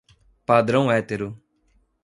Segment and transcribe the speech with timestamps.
[0.47, 1.39] Padrão hétero